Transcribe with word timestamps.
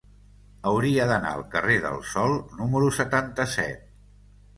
Hauria 0.69 1.03
d'anar 1.11 1.33
al 1.33 1.43
carrer 1.55 1.75
del 1.83 1.97
Sol 2.13 2.33
número 2.61 2.89
setanta-set. 3.01 3.85